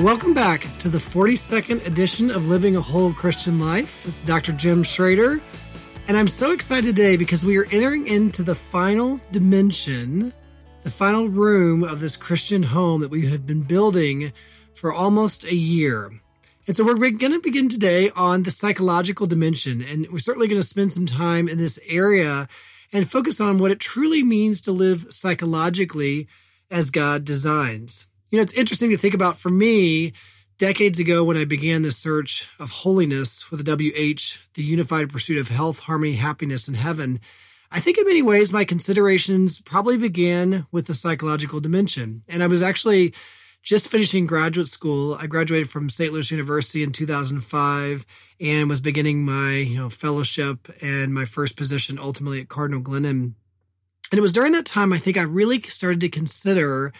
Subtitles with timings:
[0.00, 4.04] Welcome back to the 42nd edition of Living a Whole Christian Life.
[4.04, 4.52] This is Dr.
[4.52, 5.42] Jim Schroeder,
[6.08, 10.32] and I'm so excited today because we are entering into the final dimension,
[10.84, 14.32] the final room of this Christian home that we have been building
[14.72, 16.10] for almost a year.
[16.66, 20.62] And so we're going to begin today on the psychological dimension, and we're certainly going
[20.62, 22.48] to spend some time in this area
[22.90, 26.26] and focus on what it truly means to live psychologically
[26.70, 28.09] as God designs.
[28.30, 30.12] You know, it's interesting to think about for me,
[30.60, 35.38] decades ago when I began the search of holiness with the WH, the unified pursuit
[35.38, 37.18] of health, harmony, happiness, and heaven.
[37.72, 42.22] I think in many ways my considerations probably began with the psychological dimension.
[42.28, 43.14] And I was actually
[43.62, 45.14] just finishing graduate school.
[45.14, 46.12] I graduated from St.
[46.12, 48.04] Louis University in 2005
[48.38, 53.32] and was beginning my, you know, fellowship and my first position ultimately at Cardinal Glennon.
[54.12, 56.92] And it was during that time I think I really started to consider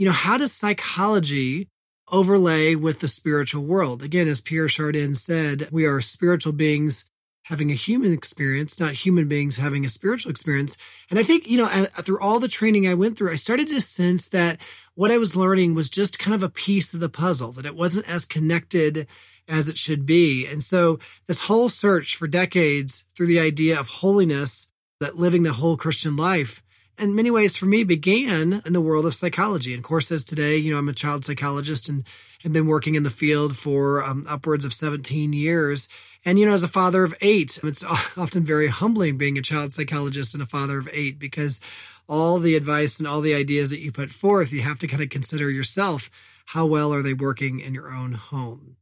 [0.00, 1.68] you know, how does psychology
[2.10, 4.02] overlay with the spiritual world?
[4.02, 7.10] Again, as Pierre Chardin said, we are spiritual beings
[7.42, 10.78] having a human experience, not human beings having a spiritual experience.
[11.10, 13.80] And I think, you know, through all the training I went through, I started to
[13.82, 14.58] sense that
[14.94, 17.76] what I was learning was just kind of a piece of the puzzle, that it
[17.76, 19.06] wasn't as connected
[19.48, 20.46] as it should be.
[20.46, 24.70] And so this whole search for decades through the idea of holiness,
[25.00, 26.62] that living the whole Christian life
[27.00, 29.72] in many ways for me began in the world of psychology.
[29.72, 32.04] And of course, as today, you know, I'm a child psychologist and
[32.42, 35.88] have been working in the field for um, upwards of 17 years.
[36.24, 37.84] And, you know, as a father of eight, it's
[38.16, 41.60] often very humbling being a child psychologist and a father of eight because
[42.08, 45.02] all the advice and all the ideas that you put forth, you have to kind
[45.02, 46.10] of consider yourself
[46.46, 48.76] how well are they working in your own home.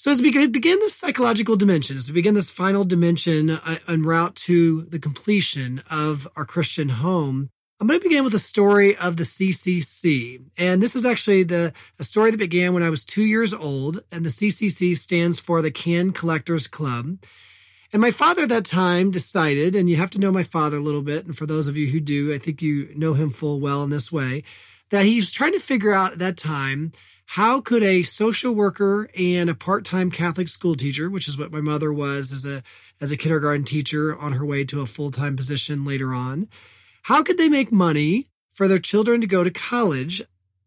[0.00, 4.00] So as we begin this psychological dimension, as we begin this final dimension uh, en
[4.00, 8.96] route to the completion of our Christian home, I'm going to begin with a story
[8.96, 10.42] of the CCC.
[10.56, 14.02] And this is actually the a story that began when I was two years old.
[14.10, 17.18] And the CCC stands for the Can Collectors Club.
[17.92, 20.82] And my father at that time decided, and you have to know my father a
[20.82, 21.26] little bit.
[21.26, 23.90] And for those of you who do, I think you know him full well in
[23.90, 24.44] this way,
[24.88, 26.92] that he was trying to figure out at that time
[27.34, 31.60] how could a social worker and a part-time Catholic school teacher, which is what my
[31.60, 32.60] mother was as a
[33.00, 36.48] as a kindergarten teacher on her way to a full-time position later on,
[37.04, 40.20] how could they make money for their children to go to college?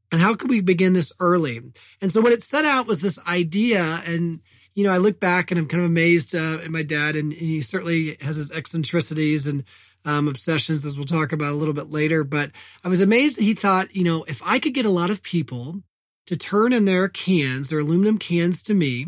[0.10, 1.60] And how could we begin this early?
[2.00, 4.40] And so what it set out was this idea and
[4.74, 7.32] you know, I look back and I'm kind of amazed uh, at my dad, and
[7.32, 9.66] he certainly has his eccentricities and
[10.06, 12.24] um, obsessions, as we'll talk about a little bit later.
[12.24, 12.52] But
[12.84, 15.22] I was amazed that he thought, you know, if I could get a lot of
[15.22, 15.84] people
[16.28, 19.08] to turn in their cans, their aluminum cans to me.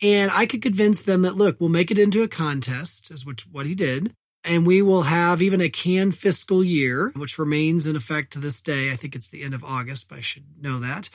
[0.00, 3.46] And I could convince them that, look, we'll make it into a contest, is which,
[3.50, 4.14] what he did.
[4.44, 8.62] And we will have even a can fiscal year, which remains in effect to this
[8.62, 8.92] day.
[8.92, 11.10] I think it's the end of August, but I should know that.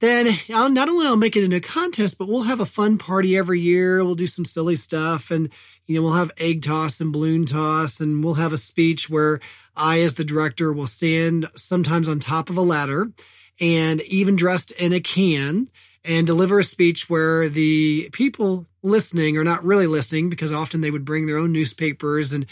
[0.00, 2.98] Then I'll not only I'll make it into a contest, but we'll have a fun
[2.98, 4.04] party every year.
[4.04, 5.48] We'll do some silly stuff and,
[5.86, 9.40] you know, we'll have egg toss and balloon toss and we'll have a speech where
[9.74, 13.12] I, as the director, will stand sometimes on top of a ladder
[13.60, 15.68] and even dressed in a can
[16.04, 20.90] and deliver a speech where the people listening are not really listening because often they
[20.90, 22.46] would bring their own newspapers and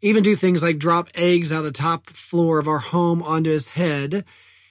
[0.00, 3.50] even do things like drop eggs out of the top floor of our home onto
[3.50, 4.24] his head.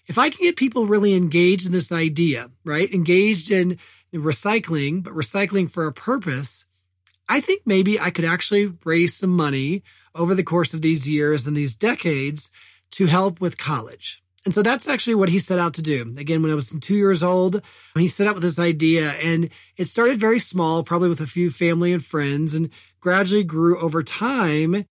[0.08, 2.94] If I can get people really engaged in this idea, right?
[2.94, 3.80] Engaged in
[4.14, 6.68] recycling, but recycling for a purpose,
[7.28, 11.48] I think maybe I could actually raise some money over the course of these years
[11.48, 12.52] and these decades
[12.92, 14.22] to help with college.
[14.46, 16.14] And so that's actually what he set out to do.
[16.18, 17.64] Again, when I was two years old,
[17.96, 21.50] he set out with this idea and it started very small, probably with a few
[21.50, 22.70] family and friends and
[23.00, 24.86] gradually grew over time.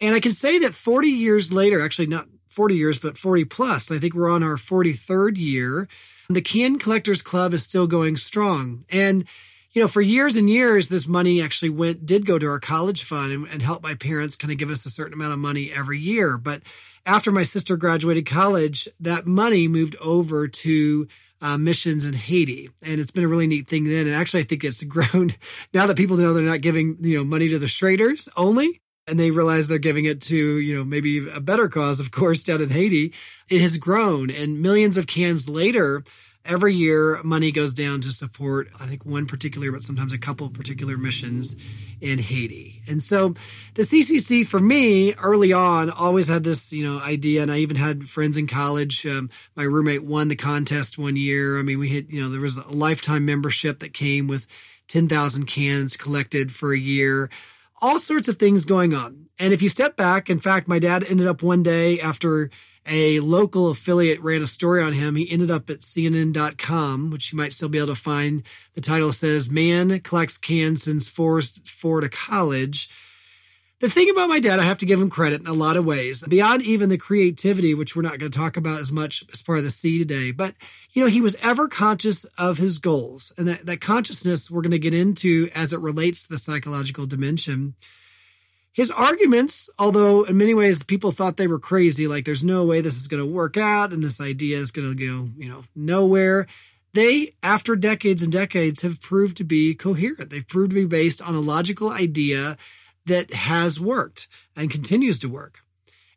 [0.00, 3.92] And I can say that 40 years later, actually not 40 years, but 40 plus,
[3.92, 5.88] I think we're on our 43rd year.
[6.28, 8.84] The Can Collectors Club is still going strong.
[8.90, 9.24] And
[9.72, 13.02] you know, for years and years, this money actually went, did go to our college
[13.02, 15.70] fund and, and help my parents kind of give us a certain amount of money
[15.70, 16.38] every year.
[16.38, 16.62] But
[17.06, 21.08] after my sister graduated college, that money moved over to
[21.40, 23.84] uh, missions in Haiti, and it's been a really neat thing.
[23.84, 25.34] Then, and actually, I think it's grown
[25.72, 29.18] now that people know they're not giving you know money to the Schroeders only, and
[29.18, 32.60] they realize they're giving it to you know maybe a better cause, of course, down
[32.60, 33.14] in Haiti.
[33.48, 36.02] It has grown, and millions of cans later
[36.46, 40.48] every year money goes down to support i think one particular but sometimes a couple
[40.48, 41.58] particular missions
[42.00, 42.82] in haiti.
[42.86, 43.34] And so
[43.74, 47.76] the ccc for me early on always had this you know idea and i even
[47.76, 49.06] had friends in college.
[49.06, 51.58] Um, my roommate won the contest one year.
[51.58, 54.46] I mean we had you know there was a lifetime membership that came with
[54.88, 57.30] 10000 cans collected for a year.
[57.82, 59.26] All sorts of things going on.
[59.38, 62.50] And if you step back in fact my dad ended up one day after
[62.86, 65.16] a local affiliate ran a story on him.
[65.16, 68.42] He ended up at CNN.com, which you might still be able to find.
[68.74, 72.88] The title says, Man collects cans since forced Florida college.
[73.78, 75.84] The thing about my dad, I have to give him credit in a lot of
[75.84, 79.42] ways, beyond even the creativity, which we're not going to talk about as much as
[79.42, 80.30] part of the C today.
[80.30, 80.54] But,
[80.92, 84.70] you know, he was ever conscious of his goals and that, that consciousness we're going
[84.70, 87.74] to get into as it relates to the psychological dimension.
[88.76, 92.82] His arguments, although in many ways people thought they were crazy, like there's no way
[92.82, 95.64] this is going to work out and this idea is going to go, you know,
[95.74, 96.46] nowhere.
[96.92, 100.28] They, after decades and decades, have proved to be coherent.
[100.28, 102.58] They've proved to be based on a logical idea
[103.06, 105.60] that has worked and continues to work.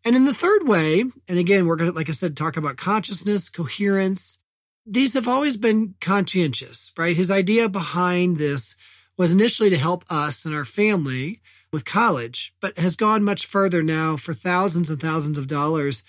[0.03, 2.75] And in the third way, and again, we're going to, like I said, talk about
[2.75, 4.41] consciousness, coherence.
[4.85, 7.15] These have always been conscientious, right?
[7.15, 8.75] His idea behind this
[9.15, 11.39] was initially to help us and our family
[11.71, 16.03] with college, but has gone much further now for thousands and thousands of dollars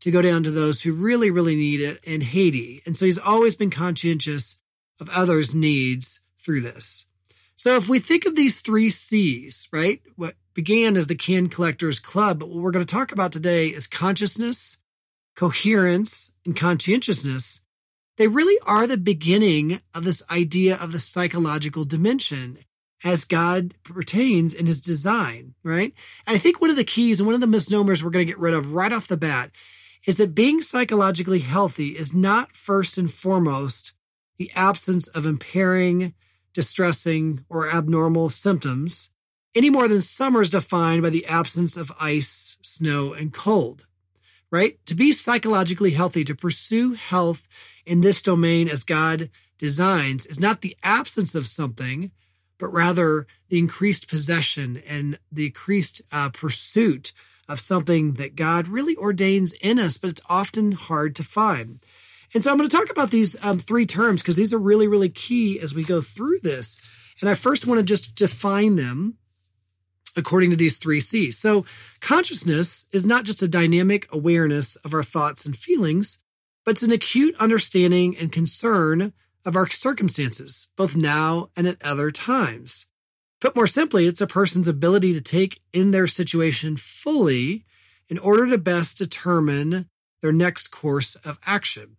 [0.00, 2.82] to go down to those who really, really need it in Haiti.
[2.84, 4.60] And so he's always been conscientious
[5.00, 7.06] of others' needs through this.
[7.54, 12.00] So if we think of these three C's, right, what began as the Can Collectors
[12.00, 14.78] Club, but what we're going to talk about today is consciousness,
[15.36, 17.62] coherence, and conscientiousness.
[18.16, 22.58] They really are the beginning of this idea of the psychological dimension
[23.04, 25.92] as God pertains in his design, right?
[26.26, 28.30] And I think one of the keys and one of the misnomers we're going to
[28.30, 29.50] get rid of right off the bat
[30.06, 33.94] is that being psychologically healthy is not first and foremost
[34.36, 36.14] the absence of impairing
[36.52, 39.10] distressing, or abnormal symptoms,
[39.54, 43.86] any more than summer is defined by the absence of ice, snow, and cold.
[44.50, 44.84] Right?
[44.86, 47.48] To be psychologically healthy, to pursue health
[47.86, 52.10] in this domain as God designs, is not the absence of something,
[52.58, 57.12] but rather the increased possession and the increased uh, pursuit
[57.48, 61.80] of something that God really ordains in us, but it's often hard to find.
[62.34, 64.86] And so I'm going to talk about these um, three terms because these are really,
[64.86, 66.80] really key as we go through this.
[67.20, 69.18] And I first want to just define them
[70.16, 71.38] according to these three C's.
[71.38, 71.64] So
[72.00, 76.22] consciousness is not just a dynamic awareness of our thoughts and feelings,
[76.64, 79.12] but it's an acute understanding and concern
[79.44, 82.86] of our circumstances, both now and at other times.
[83.40, 87.64] Put more simply, it's a person's ability to take in their situation fully
[88.08, 89.88] in order to best determine
[90.20, 91.96] their next course of action.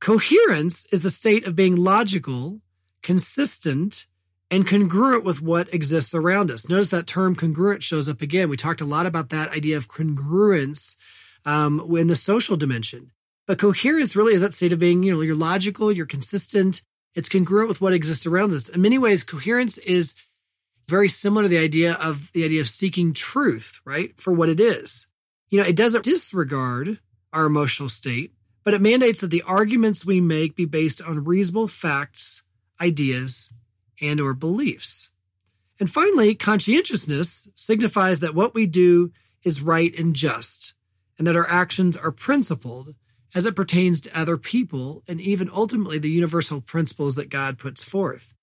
[0.00, 2.60] Coherence is the state of being logical,
[3.02, 4.06] consistent,
[4.50, 6.68] and congruent with what exists around us.
[6.68, 8.48] Notice that term congruent shows up again.
[8.48, 10.96] We talked a lot about that idea of congruence
[11.44, 13.12] um, in the social dimension.
[13.46, 16.82] But coherence really is that state of being, you know, you're logical, you're consistent,
[17.14, 18.68] it's congruent with what exists around us.
[18.68, 20.14] In many ways, coherence is
[20.88, 24.18] very similar to the idea of the idea of seeking truth, right?
[24.20, 25.08] For what it is.
[25.50, 26.98] You know, it doesn't disregard
[27.32, 28.32] our emotional state,
[28.64, 32.42] but it mandates that the arguments we make be based on reasonable facts,
[32.80, 33.52] ideas,
[34.00, 35.10] and or beliefs.
[35.78, 39.12] And finally, conscientiousness signifies that what we do
[39.44, 40.74] is right and just,
[41.18, 42.94] and that our actions are principled
[43.34, 47.82] as it pertains to other people and even ultimately the universal principles that God puts
[47.82, 48.34] forth.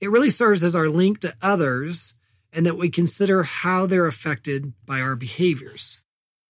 [0.00, 2.16] It really serves as our link to others
[2.52, 6.00] and that we consider how they're affected by our behaviors.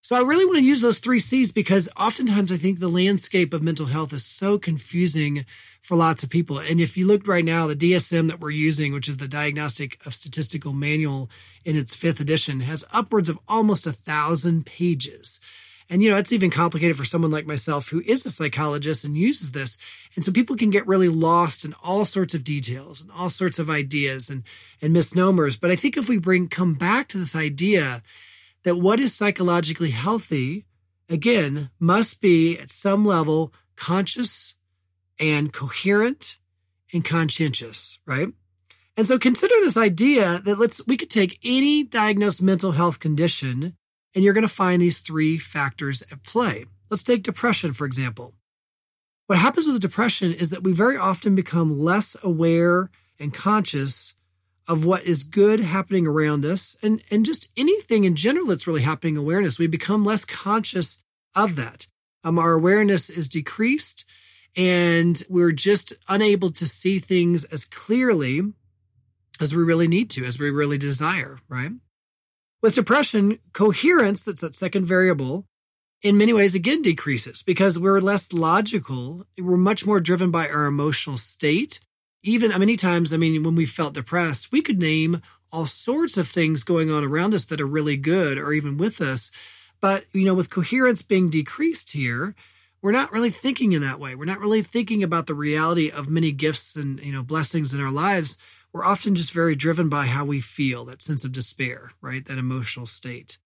[0.00, 3.54] So I really want to use those three C's because oftentimes I think the landscape
[3.54, 5.46] of mental health is so confusing
[5.80, 6.58] for lots of people.
[6.58, 10.04] And if you look right now, the DSM that we're using, which is the Diagnostic
[10.04, 11.30] of Statistical Manual
[11.64, 15.40] in its fifth edition, has upwards of almost a thousand pages.
[15.90, 19.16] And, you know, it's even complicated for someone like myself who is a psychologist and
[19.16, 19.78] uses this.
[20.14, 23.58] And so people can get really lost in all sorts of details and all sorts
[23.58, 24.44] of ideas and,
[24.80, 25.56] and misnomers.
[25.56, 28.02] But I think if we bring, come back to this idea
[28.62, 30.64] that what is psychologically healthy,
[31.08, 34.54] again, must be at some level conscious
[35.18, 36.38] and coherent
[36.92, 38.28] and conscientious, right?
[38.96, 43.76] And so consider this idea that let's we could take any diagnosed mental health condition
[44.14, 46.66] and you're going to find these three factors at play.
[46.90, 48.34] Let's take depression for example.
[49.26, 54.14] What happens with depression is that we very often become less aware and conscious
[54.68, 58.82] of what is good happening around us and, and just anything in general that's really
[58.82, 59.58] happening awareness.
[59.58, 61.02] We become less conscious
[61.34, 61.86] of that.
[62.24, 64.04] Um, our awareness is decreased
[64.56, 68.42] and we're just unable to see things as clearly
[69.40, 71.72] as we really need to, as we really desire, right?
[72.62, 75.46] With depression, coherence, that's that second variable,
[76.00, 79.26] in many ways again decreases because we're less logical.
[79.38, 81.80] We're much more driven by our emotional state
[82.22, 86.16] even uh, many times, I mean, when we felt depressed, we could name all sorts
[86.16, 89.30] of things going on around us that are really good or even with us.
[89.80, 92.34] But, you know, with coherence being decreased here,
[92.80, 94.14] we're not really thinking in that way.
[94.14, 97.80] We're not really thinking about the reality of many gifts and, you know, blessings in
[97.80, 98.38] our lives.
[98.72, 102.24] We're often just very driven by how we feel, that sense of despair, right?
[102.24, 103.38] That emotional state.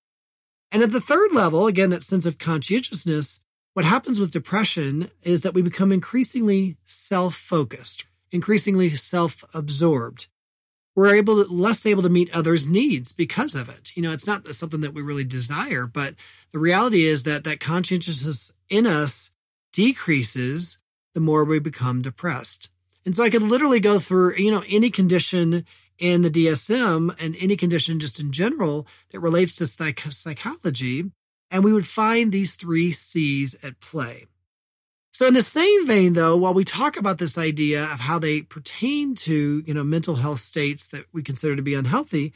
[0.71, 3.43] And at the third level, again, that sense of conscientiousness,
[3.75, 10.29] what happens with depression is that we become increasingly self focused, increasingly self absorbed.
[10.95, 13.93] We're able to, less able to meet others' needs because of it.
[13.95, 16.15] You know, it's not something that we really desire, but
[16.53, 19.35] the reality is that that conscientiousness in us
[19.73, 20.81] decreases
[21.13, 22.71] the more we become depressed.
[23.07, 25.65] And so I could literally go through, you know, any condition
[25.99, 31.11] in the DSM and any condition just in general that relates to psych- psychology,
[31.51, 34.27] and we would find these three C's at play.
[35.13, 38.43] So in the same vein though, while we talk about this idea of how they
[38.43, 42.35] pertain to, you know, mental health states that we consider to be unhealthy,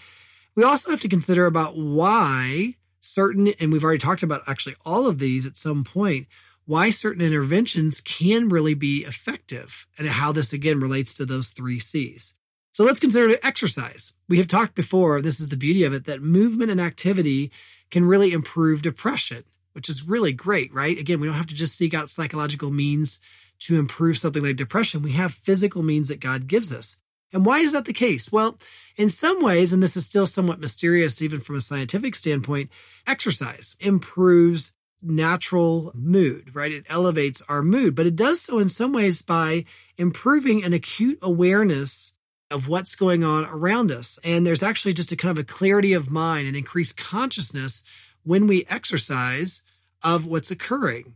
[0.55, 5.07] we also have to consider about why certain and we've already talked about actually all
[5.07, 6.27] of these at some point,
[6.71, 11.79] why certain interventions can really be effective and how this again relates to those 3
[11.79, 12.37] Cs.
[12.73, 14.15] So let's consider exercise.
[14.29, 17.51] We have talked before, this is the beauty of it, that movement and activity
[17.91, 20.99] can really improve depression which is really great, right?
[20.99, 23.21] Again, we don't have to just seek out psychological means
[23.61, 25.03] to improve something like depression.
[25.03, 27.01] We have physical means that God gives us.
[27.33, 28.33] And why is that the case?
[28.33, 28.59] Well,
[28.97, 32.71] in some ways, and this is still somewhat mysterious, even from a scientific standpoint,
[33.07, 36.73] exercise improves natural mood, right?
[36.73, 39.65] It elevates our mood, but it does so in some ways by
[39.97, 42.15] improving an acute awareness
[42.51, 44.19] of what's going on around us.
[44.25, 47.85] And there's actually just a kind of a clarity of mind and increased consciousness
[48.25, 49.65] when we exercise
[50.03, 51.15] of what's occurring.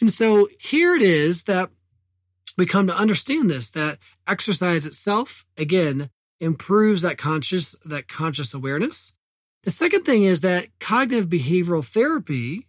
[0.00, 1.70] And so here it is that
[2.58, 9.16] we come to understand this that exercise itself again improves that conscious that conscious awareness.
[9.62, 12.66] The second thing is that cognitive behavioral therapy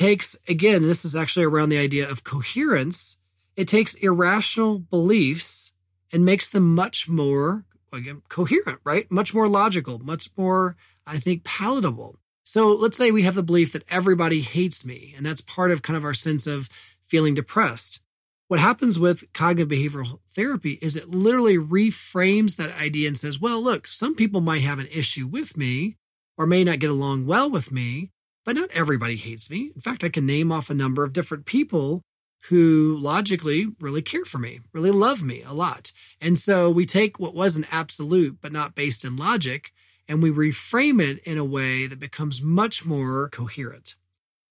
[0.00, 3.20] takes again this is actually around the idea of coherence.
[3.54, 5.74] It takes irrational beliefs
[6.10, 9.10] and makes them much more again coherent, right?
[9.10, 10.76] Much more logical, much more
[11.06, 12.16] I think palatable.
[12.44, 15.82] So let's say we have the belief that everybody hates me, and that's part of
[15.82, 16.70] kind of our sense of
[17.02, 18.00] feeling depressed.
[18.48, 23.62] What happens with cognitive behavioral therapy is it literally reframes that idea and says, well,
[23.62, 25.98] look, some people might have an issue with me
[26.38, 28.10] or may not get along well with me,
[28.44, 29.70] but not everybody hates me.
[29.74, 32.02] In fact, I can name off a number of different people
[32.48, 35.92] who logically really care for me, really love me a lot.
[36.20, 39.72] And so we take what was an absolute, but not based in logic,
[40.08, 43.96] and we reframe it in a way that becomes much more coherent.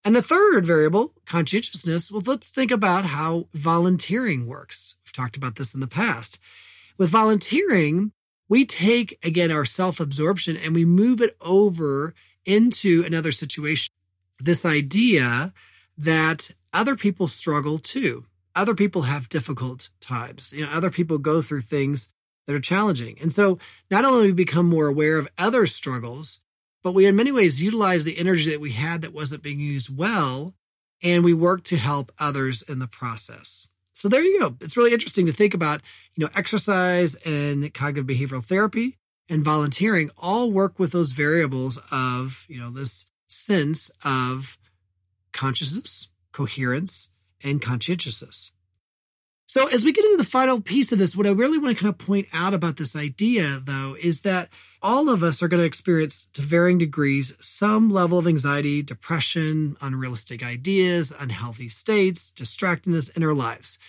[0.05, 4.97] And the third variable, conscientiousness, well, let's think about how volunteering works.
[5.03, 6.39] We've talked about this in the past.
[6.97, 8.11] With volunteering,
[8.47, 12.13] we take again our self absorption and we move it over
[12.49, 13.93] into another situation.
[14.39, 15.53] This idea
[15.97, 18.25] that other people struggle too.
[18.55, 20.51] Other people have difficult times.
[20.51, 22.11] You know, other people go through things
[22.47, 23.17] that are challenging.
[23.21, 23.59] And so
[23.91, 26.41] not only we become more aware of other struggles,
[26.83, 29.95] but we in many ways utilize the energy that we had that wasn't being used
[29.95, 30.55] well,
[31.03, 33.71] and we work to help others in the process.
[33.93, 34.55] So there you go.
[34.61, 35.81] It's really interesting to think about,
[36.15, 38.97] you know, exercise and cognitive behavioral therapy
[39.29, 44.57] and volunteering all work with those variables of, you know, this sense of
[45.31, 47.11] consciousness, coherence,
[47.43, 48.51] and conscientiousness.
[49.47, 51.81] So, as we get into the final piece of this, what I really want to
[51.81, 54.49] kind of point out about this idea, though, is that
[54.81, 59.75] all of us are going to experience to varying degrees some level of anxiety, depression,
[59.81, 63.79] unrealistic ideas, unhealthy states, distractedness in our lives.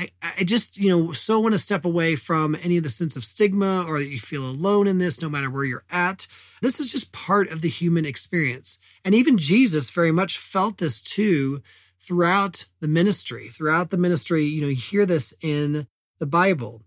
[0.00, 3.16] I, I just, you know, so want to step away from any of the sense
[3.16, 6.26] of stigma or that you feel alone in this, no matter where you're at.
[6.62, 8.80] This is just part of the human experience.
[9.04, 11.62] And even Jesus very much felt this too
[11.98, 13.48] throughout the ministry.
[13.48, 15.86] Throughout the ministry, you know, you hear this in
[16.18, 16.82] the Bible.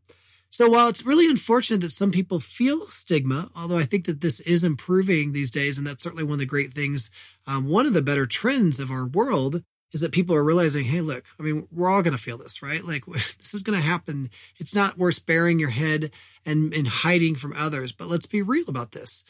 [0.50, 4.39] So while it's really unfortunate that some people feel stigma, although I think that this
[4.39, 7.12] is improving these days, and that's certainly one of the great things,
[7.46, 9.63] um, one of the better trends of our world
[9.94, 12.62] is that people are realizing, hey, look, I mean, we're all going to feel this,
[12.62, 12.84] right?
[12.84, 14.30] Like this is going to happen.
[14.58, 16.12] It's not worth burying your head
[16.46, 19.26] and, and hiding from others, but let's be real about this.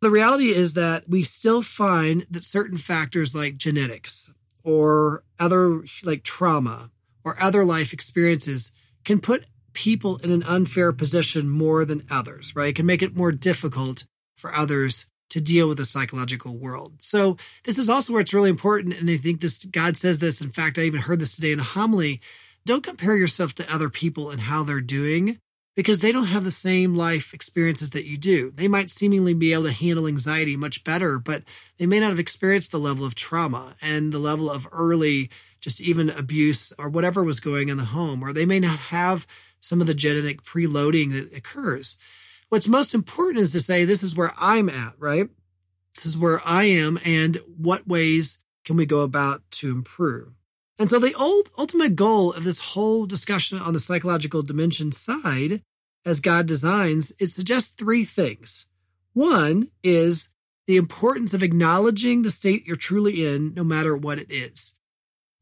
[0.00, 4.32] The reality is that we still find that certain factors like genetics,
[4.64, 6.90] or other like trauma
[7.22, 8.72] or other life experiences
[9.04, 12.70] can put people in an unfair position more than others, right?
[12.70, 16.94] It can make it more difficult for others to deal with the psychological world.
[17.00, 18.94] So this is also where it's really important.
[18.94, 20.40] And I think this God says this.
[20.40, 22.20] In fact, I even heard this today in a homily.
[22.66, 25.38] Don't compare yourself to other people and how they're doing.
[25.76, 28.50] because they don't have the same life experiences that you do.
[28.52, 31.42] They might seemingly be able to handle anxiety much better, but
[31.78, 35.80] they may not have experienced the level of trauma and the level of early, just
[35.80, 39.26] even abuse or whatever was going in the home, or they may not have
[39.60, 41.96] some of the genetic preloading that occurs.
[42.48, 45.28] What's most important is to say, this is where I'm at, right?
[45.94, 50.32] This is where I am, and what ways can we go about to improve?
[50.78, 55.62] And so the old ultimate goal of this whole discussion on the psychological dimension side,
[56.04, 58.66] as God designs, it suggests three things.
[59.12, 60.32] One is
[60.66, 64.78] the importance of acknowledging the state you're truly in, no matter what it is.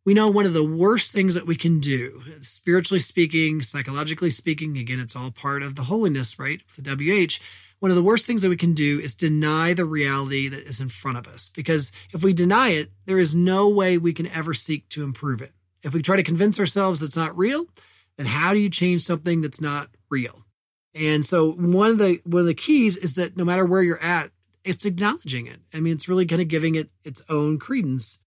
[0.05, 4.77] We know one of the worst things that we can do, spiritually speaking, psychologically speaking,
[4.77, 6.61] again, it's all part of the holiness, right?
[6.77, 7.39] The WH
[7.83, 10.81] one of the worst things that we can do is deny the reality that is
[10.81, 11.49] in front of us.
[11.49, 15.43] Because if we deny it, there is no way we can ever seek to improve
[15.43, 15.51] it.
[15.83, 17.67] If we try to convince ourselves it's not real,
[18.17, 20.45] then how do you change something that's not real?
[20.95, 24.01] And so one of the one of the keys is that no matter where you're
[24.01, 24.31] at,
[24.63, 25.59] it's acknowledging it.
[25.75, 28.22] I mean, it's really kind of giving it its own credence.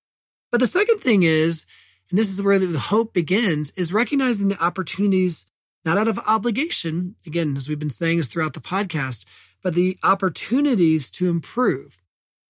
[0.56, 1.66] But the second thing is,
[2.10, 5.52] and this is where the hope begins, is recognizing the opportunities
[5.84, 9.26] not out of obligation, again, as we've been saying this throughout the podcast,
[9.62, 12.02] but the opportunities to improve.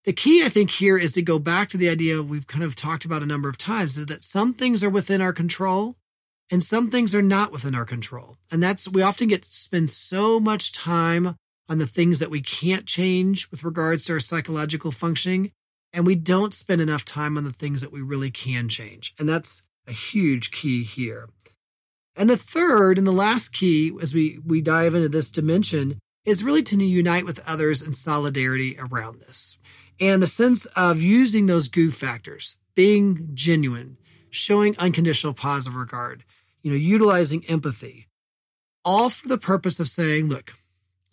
[0.04, 2.76] The key, I think, here is to go back to the idea we've kind of
[2.76, 5.96] talked about a number of times is that some things are within our control
[6.52, 8.38] and some things are not within our control.
[8.52, 12.42] And that's, we often get to spend so much time on the things that we
[12.42, 15.54] can't change with regards to our psychological functioning.
[15.96, 19.14] And we don't spend enough time on the things that we really can change.
[19.18, 21.30] And that's a huge key here.
[22.18, 26.44] And the third and the last key as we, we dive into this dimension is
[26.44, 29.58] really to unite with others in solidarity around this.
[29.98, 33.98] And the sense of using those goof factors, being genuine,
[34.30, 36.26] showing unconditional positive regard,
[36.62, 38.10] you know, utilizing empathy,
[38.84, 40.56] all for the purpose of saying, look,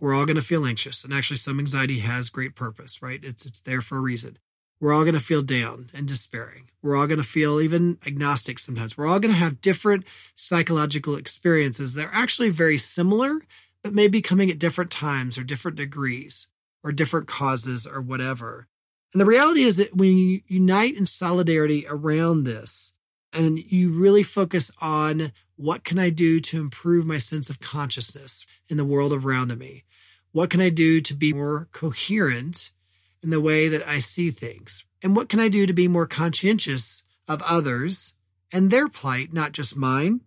[0.00, 1.04] we're all going to feel anxious.
[1.04, 3.20] And actually, some anxiety has great purpose, right?
[3.22, 4.38] It's, it's there for a reason.
[4.83, 6.68] We're all going to feel down and despairing.
[6.83, 8.99] We're all going to feel even agnostic sometimes.
[8.99, 13.42] We're all going to have different psychological experiences that are actually very similar,
[13.85, 16.49] but may be coming at different times or different degrees
[16.83, 18.66] or different causes or whatever.
[19.14, 22.97] And the reality is that when you unite in solidarity around this
[23.33, 28.47] and you really focus on what can I do to improve my sense of consciousness
[28.66, 29.85] in the world around me?
[30.33, 32.73] What can I do to be more coherent
[33.22, 34.85] in the way that I see things?
[35.02, 38.14] And what can I do to be more conscientious of others
[38.52, 40.20] and their plight, not just mine?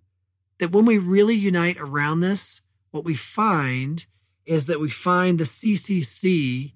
[0.59, 4.05] That when we really unite around this, what we find
[4.45, 6.73] is that we find the CCC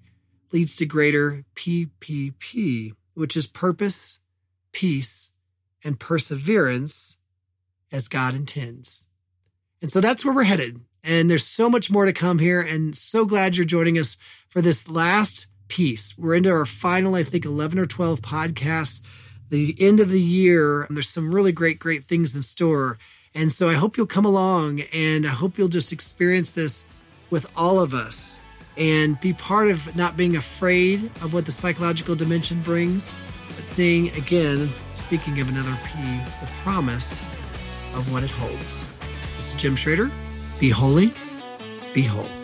[0.52, 4.20] leads to greater PPP, which is purpose,
[4.72, 5.32] peace,
[5.84, 7.18] and perseverance
[7.92, 9.08] as God intends.
[9.80, 10.80] And so that's where we're headed.
[11.02, 12.60] And there's so much more to come here.
[12.60, 14.16] And so glad you're joining us
[14.48, 16.18] for this last piece.
[16.18, 19.02] We're into our final, I think, 11 or 12 podcasts.
[19.48, 22.98] The end of the year, and there's some really great, great things in store.
[23.34, 26.88] And so I hope you'll come along and I hope you'll just experience this
[27.30, 28.40] with all of us
[28.76, 33.14] and be part of not being afraid of what the psychological dimension brings,
[33.56, 36.02] but seeing again, speaking of another P,
[36.40, 37.28] the promise
[37.94, 38.88] of what it holds.
[39.36, 40.10] This is Jim Schroeder.
[40.58, 41.12] Be holy,
[41.92, 42.39] be whole.